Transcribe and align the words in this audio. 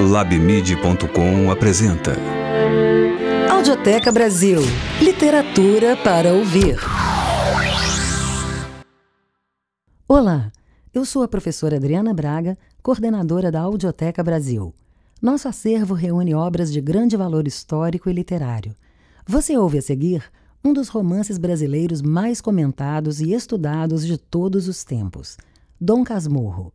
Labmid.com 0.00 1.50
apresenta 1.50 2.12
Audioteca 3.52 4.10
Brasil 4.10 4.62
Literatura 4.98 5.94
para 5.94 6.32
ouvir. 6.32 6.78
Olá, 10.08 10.50
eu 10.94 11.04
sou 11.04 11.22
a 11.22 11.28
professora 11.28 11.76
Adriana 11.76 12.14
Braga, 12.14 12.56
coordenadora 12.82 13.52
da 13.52 13.60
Audioteca 13.60 14.24
Brasil. 14.24 14.74
Nosso 15.20 15.48
acervo 15.48 15.92
reúne 15.92 16.34
obras 16.34 16.72
de 16.72 16.80
grande 16.80 17.14
valor 17.14 17.46
histórico 17.46 18.08
e 18.08 18.14
literário. 18.14 18.74
Você 19.26 19.54
ouve 19.58 19.76
a 19.76 19.82
seguir 19.82 20.24
um 20.64 20.72
dos 20.72 20.88
romances 20.88 21.36
brasileiros 21.36 22.00
mais 22.00 22.40
comentados 22.40 23.20
e 23.20 23.34
estudados 23.34 24.06
de 24.06 24.16
todos 24.16 24.66
os 24.66 24.82
tempos, 24.82 25.36
Dom 25.78 26.02
Casmurro. 26.02 26.72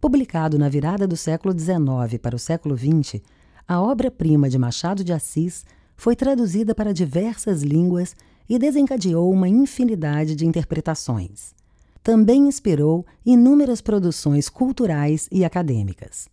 Publicado 0.00 0.56
na 0.58 0.68
virada 0.68 1.08
do 1.08 1.16
século 1.16 1.58
XIX 1.58 2.20
para 2.22 2.36
o 2.36 2.38
século 2.38 2.76
XX, 2.76 3.20
a 3.66 3.82
obra-prima 3.82 4.48
de 4.48 4.56
Machado 4.56 5.02
de 5.02 5.12
Assis 5.12 5.64
foi 5.96 6.14
traduzida 6.14 6.72
para 6.72 6.94
diversas 6.94 7.62
línguas 7.62 8.14
e 8.48 8.60
desencadeou 8.60 9.28
uma 9.28 9.48
infinidade 9.48 10.36
de 10.36 10.46
interpretações. 10.46 11.52
Também 12.00 12.46
inspirou 12.46 13.04
inúmeras 13.26 13.80
produções 13.80 14.48
culturais 14.48 15.28
e 15.32 15.44
acadêmicas. 15.44 16.28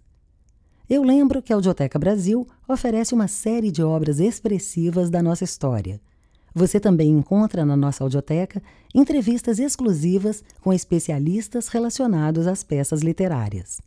Eu 0.88 1.02
lembro 1.02 1.42
que 1.42 1.52
a 1.52 1.56
Audioteca 1.56 1.98
Brasil 1.98 2.48
oferece 2.68 3.16
uma 3.16 3.28
série 3.28 3.72
de 3.72 3.82
obras 3.82 4.20
expressivas 4.20 5.10
da 5.10 5.24
nossa 5.24 5.44
história 5.44 6.00
você 6.56 6.80
também 6.80 7.10
encontra 7.10 7.66
na 7.66 7.76
nossa 7.76 8.02
audioteca 8.02 8.64
entrevistas 8.94 9.60
exclusivas 9.60 10.42
com 10.62 10.72
especialistas 10.72 11.68
relacionados 11.68 12.48
às 12.48 12.64
peças 12.64 13.02
literárias. 13.02 13.82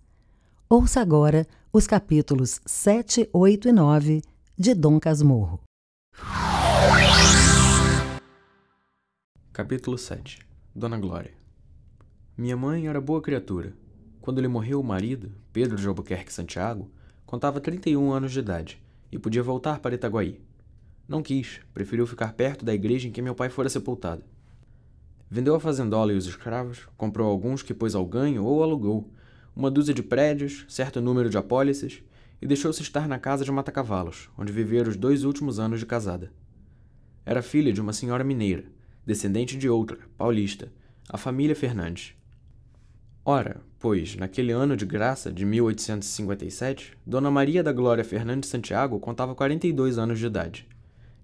Ouça 0.68 1.00
agora 1.00 1.46
os 1.72 1.86
capítulos 1.86 2.60
7, 2.66 3.30
8 3.32 3.68
e 3.70 3.72
9 3.72 4.22
de 4.58 4.74
Dom 4.74 5.00
Casmurro. 5.00 5.60
Capítulo 9.50 9.96
7 9.96 10.40
Dona 10.74 10.98
Glória 10.98 11.32
Minha 12.36 12.56
mãe 12.56 12.86
era 12.86 13.00
boa 13.00 13.22
criatura. 13.22 13.72
Quando 14.20 14.42
lhe 14.42 14.48
morreu 14.48 14.78
o 14.78 14.84
marido, 14.84 15.32
Pedro 15.54 15.76
de 15.76 15.88
Albuquerque 15.88 16.32
Santiago, 16.32 16.90
contava 17.24 17.62
31 17.62 18.12
anos 18.12 18.30
de 18.30 18.40
idade 18.40 18.82
e 19.10 19.18
podia 19.18 19.42
voltar 19.42 19.80
para 19.80 19.94
Itaguaí. 19.94 20.38
Não 21.08 21.22
quis, 21.22 21.60
preferiu 21.72 22.06
ficar 22.06 22.34
perto 22.34 22.66
da 22.66 22.74
igreja 22.74 23.08
em 23.08 23.10
que 23.10 23.22
meu 23.22 23.34
pai 23.34 23.48
fora 23.48 23.70
sepultado. 23.70 24.22
Vendeu 25.30 25.54
a 25.54 25.60
fazendola 25.60 26.12
e 26.12 26.16
os 26.16 26.26
escravos, 26.26 26.86
comprou 26.98 27.30
alguns 27.30 27.62
que 27.62 27.72
pôs 27.72 27.94
ao 27.94 28.04
ganho 28.04 28.44
ou 28.44 28.62
alugou, 28.62 29.10
uma 29.56 29.70
dúzia 29.70 29.94
de 29.94 30.02
prédios, 30.02 30.66
certo 30.68 31.00
número 31.00 31.30
de 31.30 31.38
apólices, 31.38 32.02
e 32.42 32.46
deixou-se 32.46 32.82
estar 32.82 33.08
na 33.08 33.18
casa 33.18 33.42
de 33.42 33.50
Mata-Cavalos, 33.50 34.28
onde 34.36 34.52
vivera 34.52 34.88
os 34.88 34.96
dois 34.96 35.24
últimos 35.24 35.58
anos 35.58 35.80
de 35.80 35.86
casada. 35.86 36.30
Era 37.24 37.40
filha 37.40 37.72
de 37.72 37.80
uma 37.80 37.94
senhora 37.94 38.22
mineira, 38.22 38.66
descendente 39.04 39.56
de 39.56 39.68
outra, 39.68 39.98
paulista, 40.16 40.70
a 41.08 41.16
família 41.16 41.56
Fernandes. 41.56 42.12
Ora, 43.24 43.62
pois, 43.78 44.14
naquele 44.14 44.52
ano 44.52 44.76
de 44.76 44.84
graça 44.84 45.32
de 45.32 45.46
1857, 45.46 46.96
Dona 47.06 47.30
Maria 47.30 47.62
da 47.62 47.72
Glória 47.72 48.04
Fernandes 48.04 48.50
Santiago 48.50 49.00
contava 49.00 49.34
42 49.34 49.98
anos 49.98 50.18
de 50.18 50.26
idade. 50.26 50.68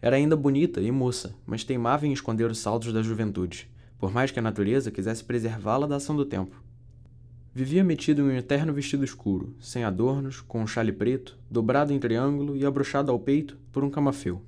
Era 0.04 0.16
ainda 0.16 0.36
bonita 0.36 0.82
e 0.82 0.90
moça, 0.92 1.34
mas 1.46 1.64
teimava 1.64 2.06
em 2.06 2.12
esconder 2.12 2.50
os 2.50 2.58
saldos 2.58 2.92
da 2.92 3.00
juventude, 3.00 3.70
por 3.98 4.12
mais 4.12 4.30
que 4.30 4.38
a 4.38 4.42
natureza 4.42 4.90
quisesse 4.90 5.24
preservá-la 5.24 5.86
da 5.86 5.96
ação 5.96 6.14
do 6.14 6.26
tempo. 6.26 6.62
Vivia 7.54 7.82
metido 7.82 8.20
em 8.20 8.34
um 8.34 8.36
eterno 8.36 8.70
vestido 8.70 9.02
escuro, 9.02 9.56
sem 9.58 9.82
adornos, 9.82 10.42
com 10.42 10.60
um 10.60 10.66
chale 10.66 10.92
preto, 10.92 11.38
dobrado 11.50 11.90
em 11.90 11.98
triângulo 11.98 12.54
e 12.54 12.66
abrochado 12.66 13.10
ao 13.10 13.18
peito 13.18 13.56
por 13.72 13.82
um 13.82 13.88
camafeu. 13.88 14.42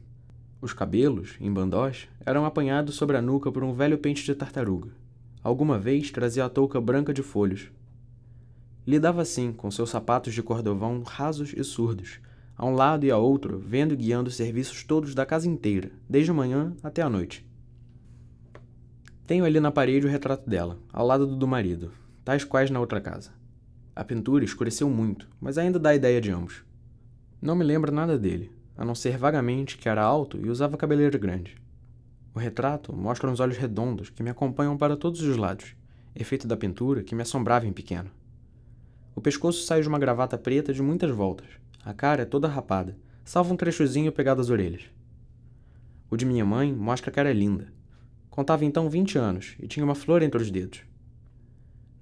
Os 0.61 0.75
cabelos, 0.75 1.39
em 1.41 1.51
bandós, 1.51 2.07
eram 2.27 2.45
apanhados 2.45 2.95
sobre 2.95 3.17
a 3.17 3.23
nuca 3.23 3.51
por 3.51 3.65
um 3.65 3.73
velho 3.73 3.97
pente 3.97 4.27
de 4.27 4.35
tartaruga. 4.35 4.91
Alguma 5.43 5.79
vez 5.79 6.11
trazia 6.11 6.45
a 6.45 6.51
touca 6.51 6.79
branca 6.83 7.15
de 7.15 7.23
folhos. 7.23 7.71
Lidava 8.87 9.23
assim, 9.23 9.55
com 9.55 9.71
seus 9.71 9.89
sapatos 9.89 10.35
de 10.35 10.43
cordovão 10.43 11.01
rasos 11.03 11.55
e 11.57 11.65
surdos, 11.65 12.21
a 12.57 12.65
um 12.65 12.75
lado 12.75 13.05
e 13.05 13.11
a 13.11 13.19
outro, 13.19 13.59
vendo 13.59 13.93
e 13.93 13.97
guiando 13.97 14.29
os 14.29 14.37
serviços 14.37 14.83
todos 14.83 15.15
da 15.15 15.27
casa 15.27 15.49
inteira, 15.49 15.91
desde 16.09 16.31
a 16.31 16.35
manhã 16.35 16.75
até 16.83 17.03
a 17.03 17.11
noite. 17.11 17.47
Tenho 19.27 19.45
ali 19.45 19.61
na 19.61 19.71
parede 19.71 20.07
o 20.07 20.11
retrato 20.11 20.49
dela, 20.49 20.79
ao 20.93 21.07
lado 21.07 21.27
do 21.27 21.37
do 21.37 21.47
marido, 21.47 21.93
tais 22.25 22.45
quais 22.45 22.71
na 22.71 22.81
outra 22.81 23.01
casa. 23.01 23.31
A 23.95 24.05
pintura 24.05 24.45
escureceu 24.45 24.89
muito, 24.89 25.29
mas 25.41 25.59
ainda 25.59 25.79
dá 25.79 25.91
a 25.91 25.95
ideia 25.95 26.21
de 26.21 26.31
ambos. 26.31 26.65
Não 27.43 27.57
me 27.57 27.65
lembro 27.65 27.93
nada 27.93 28.19
dele, 28.19 28.51
a 28.77 28.85
não 28.85 28.95
ser 28.95 29.19
vagamente 29.19 29.77
que 29.77 29.89
era 29.89 30.03
alto 30.03 30.39
e 30.39 30.49
usava 30.49 30.77
cabeleira 30.77 31.19
grande. 31.19 31.57
O 32.35 32.39
retrato 32.39 32.95
mostra 32.95 33.31
uns 33.31 33.41
olhos 33.41 33.57
redondos 33.57 34.11
que 34.11 34.23
me 34.23 34.31
acompanham 34.31 34.77
para 34.77 34.97
todos 34.97 35.23
os 35.23 35.37
lados, 35.37 35.75
efeito 36.15 36.47
da 36.47 36.57
pintura 36.57 37.03
que 37.03 37.15
me 37.15 37.23
assombrava 37.23 37.67
em 37.67 37.73
pequeno. 37.73 38.11
O 39.15 39.21
pescoço 39.21 39.65
sai 39.65 39.81
de 39.81 39.89
uma 39.89 39.99
gravata 39.99 40.37
preta 40.37 40.73
de 40.73 40.83
muitas 40.83 41.11
voltas, 41.11 41.49
a 41.87 41.95
cara 41.95 42.23
é 42.23 42.27
toda 42.27 42.49
rapada, 42.49 42.99
salvo 43.25 43.55
um 43.55 43.57
trechozinho 43.57 44.11
pegado 44.11 44.41
às 44.41 44.51
orelhas. 44.51 44.83
O 46.11 46.17
de 46.17 46.27
minha 46.27 46.45
mãe 46.45 46.75
mostra 46.75 47.13
que 47.13 47.21
era 47.21 47.33
linda. 47.33 47.73
Contava 48.29 48.65
então 48.65 48.91
vinte 48.91 49.17
anos 49.17 49.55
e 49.61 49.69
tinha 49.69 49.85
uma 49.85 49.95
flor 49.95 50.21
entre 50.21 50.43
os 50.43 50.51
dedos. 50.51 50.81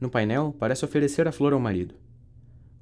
No 0.01 0.09
painel, 0.09 0.57
parece 0.59 0.87
oferecer 0.87 1.29
a 1.29 1.33
flor 1.33 1.53
ao 1.53 1.61
marido. 1.61 1.95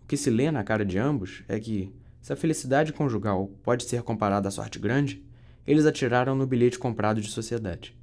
O 0.04 0.06
que 0.06 0.16
se 0.16 0.30
lê 0.30 0.48
na 0.52 0.62
cara 0.62 0.84
de 0.84 0.96
ambos 0.96 1.42
é 1.48 1.58
que, 1.58 1.92
se 2.20 2.32
a 2.32 2.36
felicidade 2.36 2.92
conjugal 2.92 3.48
pode 3.64 3.82
ser 3.82 4.04
comparada 4.04 4.46
à 4.46 4.52
sorte 4.52 4.78
grande, 4.78 5.24
eles 5.66 5.86
atiraram 5.86 6.36
no 6.36 6.46
bilhete 6.46 6.78
comprado 6.78 7.20
de 7.20 7.28
sociedade. 7.28 7.98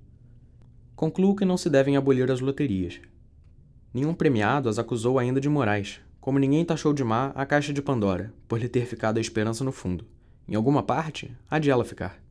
Concluo 0.94 1.38
que 1.38 1.46
não 1.46 1.56
se 1.56 1.70
devem 1.70 1.96
abolir 1.96 2.30
as 2.30 2.42
loterias. 2.42 3.00
Nenhum 3.94 4.14
premiado 4.14 4.68
as 4.68 4.78
acusou 4.78 5.18
ainda 5.18 5.40
de 5.40 5.48
morais, 5.48 6.02
como 6.30 6.38
ninguém 6.38 6.64
taxou 6.64 6.94
de 6.94 7.04
má 7.04 7.32
a 7.34 7.44
caixa 7.44 7.74
de 7.74 7.82
Pandora, 7.82 8.32
por 8.48 8.60
lhe 8.60 8.70
ter 8.70 8.86
ficado 8.86 9.18
a 9.18 9.20
esperança 9.20 9.64
no 9.64 9.72
fundo. 9.72 10.06
Em 10.48 10.54
alguma 10.54 10.84
parte, 10.84 11.36
há 11.50 11.58
de 11.58 11.72
ela 11.72 11.84
ficar. 11.84 12.22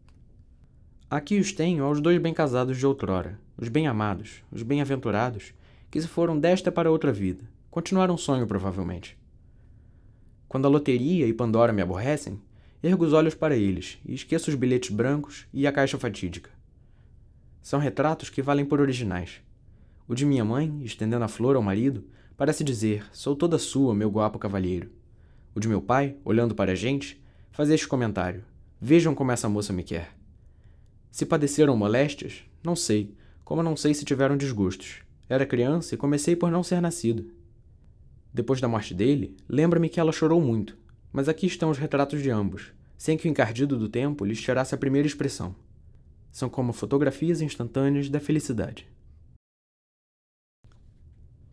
Aqui 1.11 1.41
os 1.41 1.51
tenho 1.51 1.83
aos 1.83 2.01
dois 2.01 2.17
bem 2.23 2.33
casados 2.33 2.79
de 2.79 2.87
outrora, 2.87 3.41
os 3.57 3.69
bem-amados, 3.69 4.45
os 4.53 4.63
bem-aventurados, 4.63 5.53
que 5.91 6.01
se 6.01 6.07
foram 6.07 6.39
desta 6.39 6.71
para 6.71 6.93
outra 6.93 7.11
vida, 7.11 7.43
continuaram 7.73 8.15
um 8.15 8.17
sonho 8.17 8.47
provavelmente. 8.47 9.19
Quando 10.47 10.67
a 10.67 10.71
loteria 10.71 11.27
e 11.27 11.35
Pandora 11.35 11.73
me 11.73 11.83
aborrecem, 11.83 12.41
ergo 12.81 13.05
os 13.05 13.13
olhos 13.13 13.35
para 13.35 13.57
eles 13.57 13.99
e 14.07 14.15
esqueço 14.15 14.49
os 14.49 14.55
bilhetes 14.55 14.91
brancos 14.91 15.49
e 15.53 15.67
a 15.67 15.73
caixa 15.73 15.99
fatídica. 15.99 16.51
São 17.61 17.81
retratos 17.81 18.31
que 18.31 18.43
valem 18.43 18.65
por 18.65 18.81
originais. 18.81 19.41
O 20.07 20.15
de 20.15 20.25
minha 20.25 20.45
mãe, 20.45 20.83
estendendo 20.85 21.25
a 21.25 21.29
flor 21.29 21.57
ao 21.57 21.63
marido, 21.63 22.05
Parece 22.39 22.63
dizer: 22.63 23.05
Sou 23.13 23.35
toda 23.35 23.59
sua, 23.59 23.93
meu 23.93 24.09
guapo 24.09 24.39
cavalheiro. 24.39 24.89
O 25.57 25.59
de 25.59 25.67
meu 25.67 25.83
pai, 25.83 26.15
olhando 26.25 26.55
para 26.55 26.71
a 26.71 26.75
gente, 26.77 27.21
faz 27.51 27.69
este 27.69 27.89
comentário: 27.89 28.45
Vejam 28.81 29.13
como 29.13 29.33
essa 29.33 29.49
moça 29.49 29.73
me 29.73 29.83
quer. 29.83 30.17
Se 31.11 31.27
padeceram 31.27 31.77
moléstias, 31.77 32.45
não 32.63 32.77
sei, 32.77 33.13
como 33.45 33.61
não 33.61 33.77
sei 33.77 33.93
se 33.93 34.05
tiveram 34.05 34.37
desgostos. 34.37 35.03
Era 35.29 35.45
criança 35.45 35.97
e 35.97 35.99
comecei 35.99 36.37
por 36.37 36.49
não 36.49 36.63
ser 36.63 36.81
nascido. 36.81 37.29
Depois 38.33 38.61
da 38.61 38.69
morte 38.69 38.95
dele, 38.95 39.37
lembra-me 39.49 39.89
que 39.89 39.99
ela 39.99 40.13
chorou 40.13 40.41
muito, 40.41 40.79
mas 41.13 41.29
aqui 41.29 41.45
estão 41.45 41.71
os 41.71 41.79
retratos 41.79 42.23
de 42.23 42.31
ambos, 42.31 42.73
sem 42.97 43.19
que 43.19 43.27
o 43.27 43.31
encardido 43.31 43.77
do 43.77 43.89
tempo 43.89 44.25
lhes 44.25 44.41
tirasse 44.41 44.77
a 44.77 44.79
primeira 44.79 45.09
expressão. 45.09 45.57
São 46.31 46.49
como 46.49 46.73
fotografias 46.73 47.41
instantâneas 47.41 48.09
da 48.09 48.21
felicidade. 48.21 48.87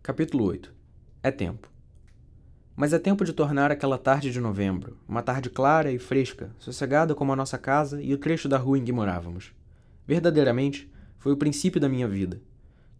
Capítulo 0.05 0.43
8 0.43 0.71
É 1.23 1.31
tempo. 1.31 1.67
Mas 2.75 2.93
é 2.93 2.99
tempo 2.99 3.25
de 3.25 3.33
tornar 3.33 3.71
aquela 3.71 3.97
tarde 3.97 4.31
de 4.31 4.39
novembro, 4.39 4.99
uma 5.07 5.23
tarde 5.23 5.49
clara 5.49 5.91
e 5.91 5.97
fresca, 5.97 6.51
sossegada 6.59 7.15
como 7.15 7.33
a 7.33 7.35
nossa 7.35 7.57
casa 7.57 7.99
e 7.99 8.13
o 8.13 8.17
trecho 8.19 8.47
da 8.47 8.55
rua 8.55 8.77
em 8.77 8.85
que 8.85 8.91
morávamos. 8.91 9.51
Verdadeiramente, 10.05 10.87
foi 11.17 11.31
o 11.31 11.37
princípio 11.37 11.81
da 11.81 11.89
minha 11.89 12.07
vida. 12.07 12.39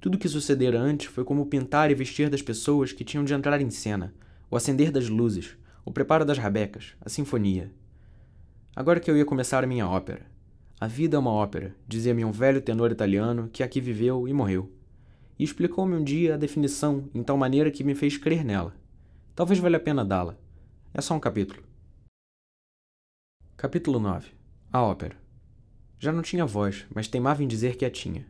Tudo 0.02 0.16
o 0.16 0.18
que 0.18 0.28
sucedera 0.28 0.80
antes 0.80 1.06
foi 1.06 1.24
como 1.24 1.44
o 1.44 1.46
pintar 1.46 1.92
e 1.92 1.94
vestir 1.94 2.28
das 2.28 2.42
pessoas 2.42 2.92
que 2.92 3.04
tinham 3.04 3.24
de 3.24 3.36
entrar 3.36 3.62
em 3.62 3.70
cena, 3.70 4.12
o 4.50 4.56
acender 4.56 4.92
das 4.92 5.08
luzes, 5.08 5.56
o 5.86 5.92
preparo 5.92 6.26
das 6.26 6.40
rabecas, 6.40 6.96
a 7.02 7.08
sinfonia. 7.08 7.72
Agora 8.76 9.00
que 9.00 9.12
eu 9.12 9.16
ia 9.16 9.26
começar 9.26 9.64
a 9.64 9.68
minha 9.68 9.88
ópera. 9.88 10.26
A 10.82 10.88
vida 10.88 11.18
é 11.18 11.20
uma 11.20 11.32
ópera, 11.32 11.76
dizia-me 11.88 12.26
um 12.26 12.32
velho 12.32 12.62
tenor 12.62 12.92
italiano 12.92 13.48
que 13.54 13.62
aqui 13.62 13.80
viveu 13.80 14.28
e 14.28 14.34
morreu 14.34 14.74
e 15.38 15.44
explicou-me 15.44 15.96
um 15.96 16.04
dia 16.04 16.36
a 16.36 16.38
definição 16.38 17.10
em 17.14 17.22
tal 17.24 17.38
maneira 17.38 17.72
que 17.72 17.84
me 17.84 17.96
fez 17.96 18.18
crer 18.18 18.44
nela. 18.44 18.76
Talvez 19.36 19.60
valha 19.60 19.78
a 19.78 19.80
pena 19.80 20.06
dá-la. 20.06 20.38
É 20.94 21.02
só 21.02 21.14
um 21.14 21.20
capítulo. 21.20 21.62
Capítulo 23.58 24.00
9 24.00 24.32
A 24.72 24.82
ópera. 24.82 25.18
Já 26.00 26.12
não 26.12 26.22
tinha 26.22 26.46
voz, 26.46 26.86
mas 26.94 27.08
teimava 27.08 27.44
em 27.44 27.48
dizer 27.48 27.76
que 27.78 27.86
a 27.86 27.90
tinha. 27.90 28.26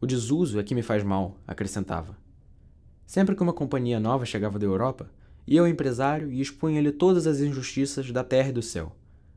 O 0.00 0.06
desuso 0.06 0.60
é 0.60 0.62
que 0.62 0.74
me 0.74 0.82
faz 0.82 1.02
mal, 1.02 1.38
acrescentava. 1.46 2.16
Sempre 3.06 3.34
que 3.34 3.42
uma 3.42 3.52
companhia 3.52 3.98
nova 4.00 4.26
chegava 4.26 4.58
da 4.58 4.66
Europa, 4.66 5.10
ia 5.46 5.60
ao 5.60 5.68
empresário 5.68 6.30
e 6.30 6.40
expunha-lhe 6.40 6.92
todas 6.92 7.26
as 7.26 7.40
injustiças 7.40 8.10
da 8.10 8.24
terra 8.24 8.48
e 8.48 8.52
do 8.52 8.62
céu. 8.62 8.94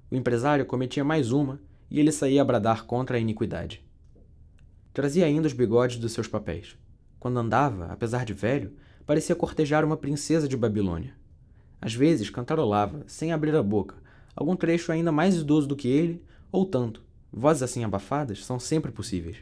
O 0.10 0.16
empresário 0.16 0.66
cometia 0.66 1.04
mais 1.04 1.32
uma 1.32 1.60
e 1.90 2.00
ele 2.00 2.12
saía 2.12 2.42
a 2.42 2.46
bradar 2.46 2.86
contra 2.86 3.18
a 3.18 3.20
iniquidade. 3.20 3.87
Trazia 4.98 5.28
ainda 5.28 5.46
os 5.46 5.54
bigodes 5.54 6.00
dos 6.00 6.12
seus 6.12 6.28
papéis. 6.28 6.76
Quando 7.20 7.38
andava, 7.38 7.86
apesar 7.86 8.26
de 8.26 8.34
velho, 8.34 8.74
parecia 9.06 9.36
cortejar 9.36 9.86
uma 9.86 9.96
princesa 9.96 10.48
de 10.48 10.58
Babilônia. 10.58 11.14
Às 11.80 11.94
vezes 11.94 12.32
cantarolava, 12.32 13.04
sem 13.06 13.32
abrir 13.32 13.56
a 13.56 13.62
boca, 13.62 13.94
algum 14.36 14.56
trecho 14.56 14.92
ainda 14.92 15.12
mais 15.12 15.36
idoso 15.36 15.68
do 15.68 15.76
que 15.76 15.88
ele, 15.88 16.24
ou 16.52 16.66
tanto. 16.66 17.04
Vozes 17.32 17.62
assim 17.62 17.84
abafadas 17.84 18.44
são 18.44 18.60
sempre 18.60 18.92
possíveis. 18.92 19.38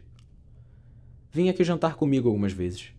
Vinha 1.31 1.51
aqui 1.51 1.63
jantar 1.63 1.95
comigo 1.95 2.27
algumas 2.27 2.51
vezes. 2.51 2.89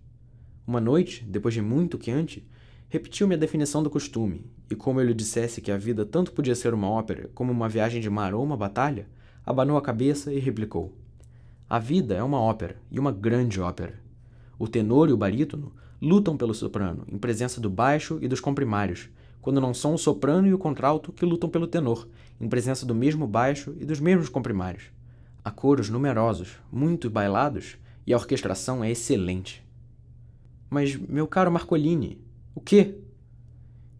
Uma 0.66 0.80
noite, 0.80 1.22
depois 1.24 1.52
de 1.52 1.60
muito 1.60 1.98
quente, 1.98 2.48
repetiu-me 2.88 3.34
a 3.34 3.38
definição 3.38 3.82
do 3.82 3.90
costume, 3.90 4.50
e 4.70 4.74
como 4.74 4.98
eu 4.98 5.04
lhe 5.04 5.12
dissesse 5.12 5.60
que 5.60 5.70
a 5.70 5.76
vida 5.76 6.06
tanto 6.06 6.32
podia 6.32 6.54
ser 6.54 6.72
uma 6.72 6.88
ópera 6.88 7.28
como 7.34 7.52
uma 7.52 7.68
viagem 7.68 8.00
de 8.00 8.08
mar 8.08 8.32
ou 8.32 8.42
uma 8.42 8.56
batalha, 8.56 9.06
abanou 9.44 9.76
a 9.76 9.82
cabeça 9.82 10.32
e 10.32 10.38
replicou: 10.38 10.96
A 11.68 11.80
vida 11.80 12.14
é 12.14 12.22
uma 12.22 12.40
ópera, 12.40 12.76
e 12.92 13.00
uma 13.00 13.10
grande 13.10 13.60
ópera. 13.60 13.98
O 14.56 14.68
tenor 14.68 15.08
e 15.08 15.12
o 15.12 15.16
barítono 15.16 15.72
lutam 16.00 16.36
pelo 16.36 16.54
soprano, 16.54 17.04
em 17.08 17.18
presença 17.18 17.60
do 17.60 17.68
baixo 17.68 18.20
e 18.22 18.28
dos 18.28 18.38
comprimários, 18.38 19.08
quando 19.42 19.60
não 19.60 19.74
são 19.74 19.94
o 19.94 19.98
soprano 19.98 20.46
e 20.46 20.54
o 20.54 20.58
contralto 20.58 21.12
que 21.12 21.26
lutam 21.26 21.50
pelo 21.50 21.66
tenor, 21.66 22.06
em 22.40 22.48
presença 22.48 22.86
do 22.86 22.94
mesmo 22.94 23.26
baixo 23.26 23.74
e 23.80 23.84
dos 23.84 23.98
mesmos 23.98 24.28
comprimários. 24.28 24.84
Há 25.44 25.50
coros 25.50 25.90
numerosos, 25.90 26.56
muito 26.70 27.10
bailados, 27.10 27.76
e 28.06 28.14
a 28.14 28.16
orquestração 28.16 28.84
é 28.84 28.92
excelente. 28.92 29.66
Mas, 30.70 30.94
meu 30.94 31.26
caro 31.26 31.50
Marcolini, 31.50 32.24
o 32.54 32.60
quê? 32.60 32.94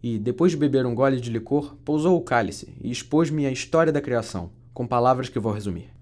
E, 0.01 0.17
depois 0.17 0.53
de 0.53 0.57
beber 0.57 0.85
um 0.85 0.95
gole 0.95 1.19
de 1.19 1.29
licor, 1.29 1.75
pousou 1.83 2.17
o 2.17 2.23
cálice 2.23 2.73
e 2.81 2.89
expôs-me 2.89 3.45
a 3.45 3.51
história 3.51 3.91
da 3.91 3.99
criação, 3.99 4.51
com 4.73 4.87
palavras 4.87 5.27
que 5.27 5.37
vou 5.37 5.51
resumir. 5.51 5.96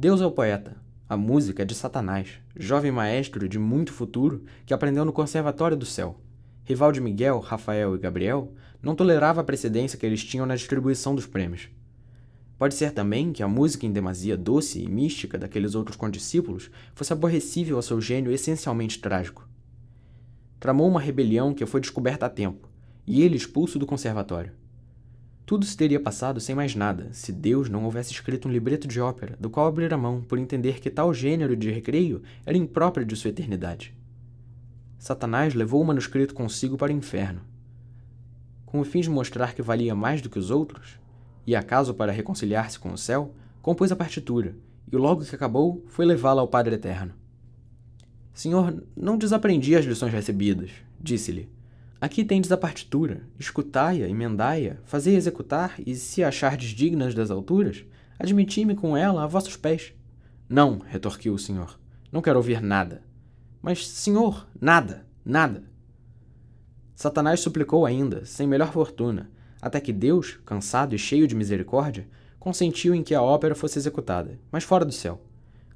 Deus 0.00 0.20
é 0.20 0.26
o 0.26 0.30
poeta, 0.30 0.76
a 1.08 1.16
música 1.16 1.62
é 1.62 1.66
de 1.66 1.74
Satanás, 1.74 2.34
jovem 2.56 2.92
maestro 2.92 3.48
de 3.48 3.58
muito 3.58 3.92
futuro 3.92 4.44
que 4.64 4.72
aprendeu 4.72 5.04
no 5.04 5.12
Conservatório 5.12 5.76
do 5.76 5.84
Céu. 5.84 6.20
Rival 6.64 6.92
de 6.92 7.00
Miguel, 7.00 7.40
Rafael 7.40 7.96
e 7.96 7.98
Gabriel, 7.98 8.52
não 8.80 8.94
tolerava 8.94 9.40
a 9.40 9.44
precedência 9.44 9.98
que 9.98 10.06
eles 10.06 10.22
tinham 10.22 10.46
na 10.46 10.54
distribuição 10.54 11.16
dos 11.16 11.26
prêmios. 11.26 11.68
Pode 12.56 12.76
ser 12.76 12.92
também 12.92 13.32
que 13.32 13.42
a 13.42 13.48
música 13.48 13.86
em 13.86 13.90
demasia 13.90 14.36
doce 14.36 14.80
e 14.80 14.88
mística 14.88 15.36
daqueles 15.36 15.74
outros 15.74 15.96
condiscípulos 15.96 16.70
fosse 16.94 17.12
aborrecível 17.12 17.74
ao 17.74 17.82
seu 17.82 18.00
gênio 18.00 18.30
essencialmente 18.30 19.00
trágico. 19.00 19.48
Tramou 20.60 20.86
uma 20.86 21.00
rebelião 21.00 21.52
que 21.52 21.66
foi 21.66 21.80
descoberta 21.80 22.26
a 22.26 22.30
tempo, 22.30 22.68
e 23.04 23.20
ele 23.20 23.36
expulso 23.36 23.80
do 23.80 23.86
conservatório. 23.86 24.52
Tudo 25.48 25.64
se 25.64 25.74
teria 25.74 25.98
passado 25.98 26.40
sem 26.40 26.54
mais 26.54 26.74
nada, 26.74 27.08
se 27.10 27.32
Deus 27.32 27.70
não 27.70 27.84
houvesse 27.84 28.12
escrito 28.12 28.46
um 28.46 28.52
libreto 28.52 28.86
de 28.86 29.00
ópera, 29.00 29.34
do 29.40 29.48
qual 29.48 29.66
abrira 29.66 29.96
mão 29.96 30.20
por 30.20 30.38
entender 30.38 30.78
que 30.78 30.90
tal 30.90 31.14
gênero 31.14 31.56
de 31.56 31.70
recreio 31.70 32.22
era 32.44 32.58
impróprio 32.58 33.06
de 33.06 33.16
sua 33.16 33.30
eternidade. 33.30 33.96
Satanás 34.98 35.54
levou 35.54 35.80
o 35.80 35.86
manuscrito 35.86 36.34
consigo 36.34 36.76
para 36.76 36.92
o 36.92 36.94
inferno. 36.94 37.40
Com 38.66 38.78
o 38.78 38.84
fim 38.84 39.00
de 39.00 39.08
mostrar 39.08 39.54
que 39.54 39.62
valia 39.62 39.94
mais 39.94 40.20
do 40.20 40.28
que 40.28 40.38
os 40.38 40.50
outros, 40.50 41.00
e 41.46 41.56
acaso 41.56 41.94
para 41.94 42.12
reconciliar-se 42.12 42.78
com 42.78 42.92
o 42.92 42.98
céu, 42.98 43.32
compôs 43.62 43.90
a 43.90 43.96
partitura, 43.96 44.54
e 44.92 44.96
logo 44.98 45.24
que 45.24 45.34
acabou, 45.34 45.82
foi 45.86 46.04
levá-la 46.04 46.42
ao 46.42 46.48
Padre 46.48 46.74
Eterno. 46.74 47.14
Senhor, 48.34 48.84
não 48.94 49.16
desaprendi 49.16 49.74
as 49.74 49.86
lições 49.86 50.12
recebidas, 50.12 50.72
disse-lhe 51.00 51.48
Aqui 52.00 52.24
tendes 52.24 52.52
a 52.52 52.56
partitura, 52.56 53.22
escutai-a, 53.40 54.08
emendai-a, 54.08 54.76
fazei 54.84 55.16
executar, 55.16 55.74
e 55.84 55.96
se 55.96 56.22
achardes 56.22 56.70
dignas 56.70 57.12
das 57.12 57.28
alturas, 57.28 57.84
admiti-me 58.16 58.76
com 58.76 58.96
ela 58.96 59.24
a 59.24 59.26
vossos 59.26 59.56
pés. 59.56 59.92
Não, 60.48 60.78
retorquiu 60.78 61.34
o 61.34 61.38
senhor, 61.38 61.76
não 62.12 62.22
quero 62.22 62.38
ouvir 62.38 62.62
nada. 62.62 63.02
Mas, 63.60 63.88
senhor, 63.88 64.46
nada, 64.60 65.04
nada. 65.24 65.64
Satanás 66.94 67.40
suplicou 67.40 67.84
ainda, 67.84 68.24
sem 68.24 68.46
melhor 68.46 68.72
fortuna, 68.72 69.28
até 69.60 69.80
que 69.80 69.92
Deus, 69.92 70.38
cansado 70.46 70.94
e 70.94 70.98
cheio 70.98 71.26
de 71.26 71.34
misericórdia, 71.34 72.08
consentiu 72.38 72.94
em 72.94 73.02
que 73.02 73.14
a 73.14 73.22
ópera 73.22 73.56
fosse 73.56 73.76
executada, 73.76 74.38
mas 74.52 74.62
fora 74.62 74.84
do 74.84 74.92
céu. 74.92 75.20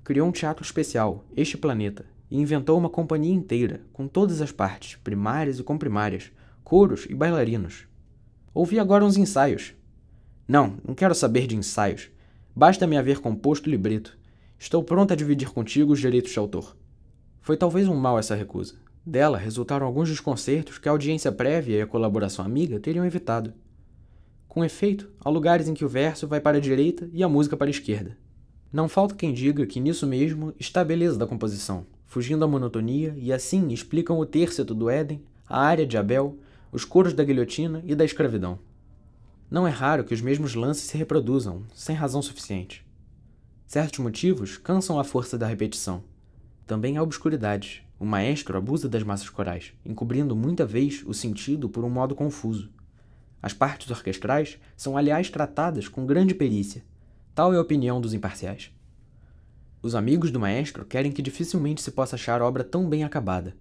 Criou 0.05 0.29
um 0.29 0.33
teatro 0.33 0.65
especial, 0.65 1.25
este 1.37 1.59
planeta, 1.59 2.07
e 2.33 2.41
inventou 2.41 2.79
uma 2.79 2.89
companhia 2.89 3.35
inteira, 3.35 3.83
com 3.93 4.09
todas 4.09 4.41
as 4.41 4.51
partes, 4.51 4.97
primárias 5.05 5.59
e 5.59 5.63
comprimárias, 5.63 6.33
coros 6.65 7.05
e 7.05 7.15
bailarinos. 7.15 7.87
Ouvi 8.55 8.79
agora 8.79 9.05
uns 9.05 9.19
ensaios. 9.19 9.75
Não, 10.49 10.79
não 10.83 10.95
quero 10.95 11.15
saber 11.15 11.47
de 11.47 11.55
ensaios. 11.55 12.09
Basta-me 12.57 12.97
haver 12.97 13.19
composto 13.19 13.69
o 13.69 13.71
libreto. 13.71 14.19
Estou 14.59 14.83
pronto 14.83 15.13
a 15.13 15.17
dividir 15.17 15.51
contigo 15.51 15.93
os 15.93 16.01
direitos 16.01 16.33
de 16.33 16.39
autor. 16.39 16.75
Foi 17.43 17.55
talvez 17.55 17.87
um 17.87 17.97
mal 17.97 18.19
essa 18.19 18.35
recusa. 18.35 18.77
Dela 19.05 19.37
resultaram 19.37 19.87
alguns 19.87 20.09
desconcertos 20.09 20.79
que 20.79 20.89
a 20.89 20.93
audiência 20.93 21.31
prévia 21.31 21.77
e 21.77 21.83
a 21.83 21.87
colaboração 21.87 22.47
amiga 22.47 22.81
teriam 22.81 23.05
evitado. 23.05 23.53
Com 24.49 24.65
efeito, 24.65 25.11
há 25.21 25.29
lugares 25.29 25.69
em 25.69 25.75
que 25.75 25.85
o 25.85 25.89
verso 25.89 26.27
vai 26.27 26.41
para 26.41 26.57
a 26.57 26.61
direita 26.61 27.11
e 27.13 27.23
a 27.23 27.29
música 27.29 27.59
para 27.59 27.67
a 27.67 27.71
esquerda. 27.71 28.17
Não 28.73 28.89
falta 28.89 29.15
quem 29.15 29.35
diga 29.35 29.67
que 29.67 29.79
nisso 29.79 30.07
mesmo 30.07 30.55
está 30.59 30.81
a 30.81 30.85
beleza 30.85 31.19
da 31.19 31.27
composição, 31.27 31.85
fugindo 32.13 32.45
à 32.45 32.47
monotonia, 32.47 33.15
e 33.17 33.33
assim 33.33 33.69
explicam 33.69 34.19
o 34.19 34.27
terceto 34.27 34.75
do 34.75 34.91
Éden, 34.91 35.23
a 35.49 35.59
área 35.59 35.87
de 35.87 35.97
Abel, 35.97 36.39
os 36.71 36.85
coros 36.85 37.15
da 37.15 37.25
guilhotina 37.25 37.83
e 37.87 37.95
da 37.95 38.05
escravidão. 38.05 38.59
Não 39.51 39.67
é 39.67 39.71
raro 39.71 40.05
que 40.05 40.13
os 40.13 40.21
mesmos 40.21 40.55
lances 40.55 40.85
se 40.85 40.99
reproduzam, 40.99 41.63
sem 41.75 41.97
razão 41.97 42.21
suficiente. 42.21 42.87
Certos 43.67 44.01
motivos 44.01 44.59
cansam 44.59 45.01
a 45.01 45.05
força 45.05 45.39
da 45.39 45.47
repetição. 45.47 46.05
Também 46.67 46.99
há 46.99 47.03
obscuridade. 47.03 47.83
O 47.99 48.05
maestro 48.05 48.59
abusa 48.59 48.91
das 48.91 49.03
massas 49.03 49.31
corais, 49.31 49.73
encobrindo 49.83 50.37
muita 50.37 50.67
vez 50.67 51.03
o 51.07 51.15
sentido 51.15 51.67
por 51.67 51.83
um 51.83 51.89
modo 51.89 52.15
confuso. 52.15 52.69
As 53.41 53.55
partes 53.55 53.91
orquestrais 53.91 54.59
são, 54.77 54.99
aliás, 54.99 55.31
tratadas 55.31 55.89
com 55.89 56.05
grande 56.05 56.35
perícia. 56.35 56.85
Tal 57.35 57.55
é 57.55 57.57
a 57.57 57.63
opinião 57.63 58.03
dos 58.03 58.13
imparciais. 58.13 58.71
Os 59.83 59.97
amigos 59.97 60.31
do 60.31 60.39
maestro 60.39 60.85
querem 60.85 61.11
que 61.11 61.21
dificilmente 61.21 61.83
se 61.83 61.91
possa 61.91 62.15
achar 62.15 62.41
obra 62.41 62.63
tão 62.63 62.89
bem 62.89 63.03
acabada. 63.03 63.57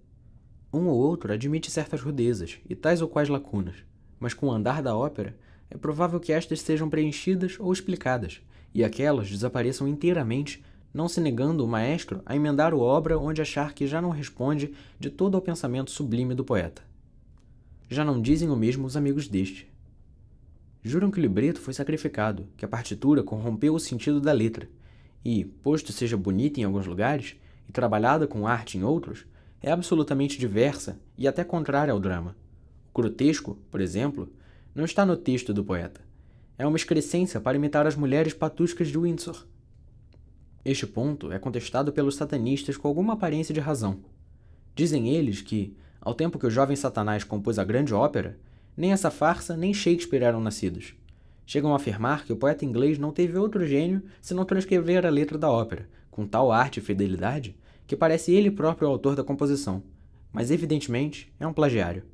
Um 0.72 0.86
ou 0.86 0.96
outro 0.96 1.32
admite 1.32 1.68
certas 1.68 2.00
rudezas 2.00 2.60
e 2.70 2.76
tais 2.76 3.02
ou 3.02 3.08
quais 3.08 3.28
lacunas, 3.28 3.74
mas 4.20 4.32
com 4.32 4.46
o 4.46 4.52
andar 4.52 4.80
da 4.80 4.96
ópera 4.96 5.36
é 5.68 5.76
provável 5.76 6.20
que 6.20 6.32
estas 6.32 6.60
sejam 6.60 6.88
preenchidas 6.88 7.56
ou 7.58 7.72
explicadas, 7.72 8.40
e 8.72 8.84
aquelas 8.84 9.28
desapareçam 9.28 9.88
inteiramente, 9.88 10.62
não 10.94 11.08
se 11.08 11.20
negando 11.20 11.64
o 11.64 11.68
maestro 11.68 12.22
a 12.24 12.36
emendar 12.36 12.72
a 12.72 12.76
obra 12.76 13.18
onde 13.18 13.42
achar 13.42 13.74
que 13.74 13.88
já 13.88 14.00
não 14.00 14.10
responde 14.10 14.72
de 15.00 15.10
todo 15.10 15.34
ao 15.34 15.42
pensamento 15.42 15.90
sublime 15.90 16.36
do 16.36 16.44
poeta. 16.44 16.82
Já 17.90 18.04
não 18.04 18.22
dizem 18.22 18.48
o 18.48 18.54
mesmo 18.54 18.86
os 18.86 18.96
amigos 18.96 19.26
deste. 19.26 19.68
Juram 20.84 21.10
que 21.10 21.18
o 21.18 21.22
libreto 21.22 21.60
foi 21.60 21.74
sacrificado, 21.74 22.46
que 22.56 22.64
a 22.64 22.68
partitura 22.68 23.24
corrompeu 23.24 23.74
o 23.74 23.80
sentido 23.80 24.20
da 24.20 24.30
letra, 24.30 24.68
e, 25.24 25.44
posto 25.44 25.92
seja 25.92 26.16
bonita 26.16 26.60
em 26.60 26.64
alguns 26.64 26.86
lugares 26.86 27.36
e 27.68 27.72
trabalhada 27.72 28.26
com 28.26 28.46
arte 28.46 28.76
em 28.76 28.82
outros, 28.82 29.24
é 29.60 29.70
absolutamente 29.70 30.38
diversa 30.38 30.98
e 31.16 31.28
até 31.28 31.44
contrária 31.44 31.92
ao 31.92 32.00
drama. 32.00 32.36
O 32.92 33.00
grotesco, 33.00 33.56
por 33.70 33.80
exemplo, 33.80 34.28
não 34.74 34.84
está 34.84 35.06
no 35.06 35.16
texto 35.16 35.54
do 35.54 35.64
poeta. 35.64 36.00
É 36.58 36.66
uma 36.66 36.76
excrescência 36.76 37.40
para 37.40 37.56
imitar 37.56 37.86
as 37.86 37.96
mulheres 37.96 38.34
patuscas 38.34 38.88
de 38.88 38.98
Windsor. 38.98 39.46
Este 40.64 40.86
ponto 40.86 41.32
é 41.32 41.38
contestado 41.38 41.92
pelos 41.92 42.16
satanistas 42.16 42.76
com 42.76 42.86
alguma 42.86 43.14
aparência 43.14 43.54
de 43.54 43.60
razão. 43.60 44.00
Dizem 44.74 45.08
eles 45.08 45.40
que, 45.40 45.76
ao 46.00 46.14
tempo 46.14 46.38
que 46.38 46.46
o 46.46 46.50
jovem 46.50 46.76
Satanás 46.76 47.24
compôs 47.24 47.58
a 47.58 47.64
grande 47.64 47.94
ópera, 47.94 48.38
nem 48.76 48.92
essa 48.92 49.10
farsa 49.10 49.56
nem 49.56 49.74
Shakespeare 49.74 50.22
eram 50.22 50.40
nascidos. 50.40 50.94
Chegam 51.52 51.74
a 51.74 51.76
afirmar 51.76 52.24
que 52.24 52.32
o 52.32 52.36
poeta 52.36 52.64
inglês 52.64 52.98
não 52.98 53.12
teve 53.12 53.36
outro 53.36 53.66
gênio 53.66 54.02
senão 54.22 54.42
transcrever 54.42 55.04
a 55.04 55.10
letra 55.10 55.36
da 55.36 55.50
ópera, 55.50 55.86
com 56.10 56.26
tal 56.26 56.50
arte 56.50 56.78
e 56.78 56.80
fidelidade, 56.80 57.54
que 57.86 57.94
parece 57.94 58.32
ele 58.32 58.50
próprio 58.50 58.88
o 58.88 58.90
autor 58.90 59.14
da 59.14 59.22
composição, 59.22 59.82
mas 60.32 60.50
evidentemente 60.50 61.30
é 61.38 61.46
um 61.46 61.52
plagiário. 61.52 62.04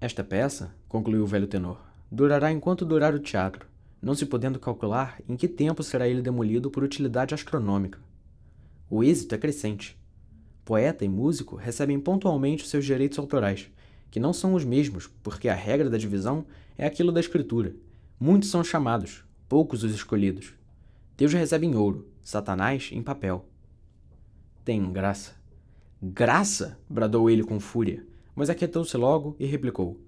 Esta 0.00 0.24
peça, 0.24 0.74
concluiu 0.88 1.22
o 1.22 1.26
velho 1.28 1.46
tenor, 1.46 1.80
durará 2.10 2.50
enquanto 2.50 2.84
durar 2.84 3.14
o 3.14 3.20
teatro, 3.20 3.68
não 4.02 4.16
se 4.16 4.26
podendo 4.26 4.58
calcular 4.58 5.20
em 5.28 5.36
que 5.36 5.46
tempo 5.46 5.84
será 5.84 6.08
ele 6.08 6.20
demolido 6.20 6.72
por 6.72 6.82
utilidade 6.82 7.34
astronômica. 7.34 8.00
O 8.90 9.04
êxito 9.04 9.36
é 9.36 9.38
crescente. 9.38 9.96
Poeta 10.64 11.04
e 11.04 11.08
músico 11.08 11.54
recebem 11.54 12.00
pontualmente 12.00 12.66
seus 12.66 12.84
direitos 12.84 13.16
autorais, 13.16 13.70
que 14.10 14.18
não 14.18 14.32
são 14.32 14.54
os 14.54 14.64
mesmos, 14.64 15.06
porque 15.22 15.48
a 15.48 15.54
regra 15.54 15.88
da 15.88 15.96
divisão 15.96 16.44
é 16.76 16.84
aquilo 16.84 17.12
da 17.12 17.20
escritura, 17.20 17.72
Muitos 18.18 18.48
são 18.48 18.62
chamados, 18.62 19.24
poucos 19.48 19.82
os 19.82 19.92
escolhidos. 19.92 20.54
Deus 21.16 21.32
recebe 21.32 21.66
em 21.66 21.74
ouro, 21.74 22.08
Satanás 22.22 22.90
em 22.92 23.02
papel. 23.02 23.48
Tem 24.64 24.92
graça. 24.92 25.34
Graça! 26.00 26.78
bradou 26.88 27.28
ele 27.28 27.42
com 27.42 27.58
fúria, 27.58 28.06
mas 28.34 28.48
aquietou-se 28.48 28.96
logo 28.96 29.34
e 29.38 29.46
replicou: 29.46 30.00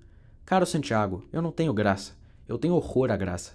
Caro 0.44 0.64
Santiago, 0.64 1.25
eu 1.32 1.42
não 1.42 1.50
tenho 1.50 1.75
graça, 1.75 2.16
eu 2.48 2.56
tenho 2.56 2.75
horror 2.75 3.10
à 3.10 3.16
graça. 3.16 3.54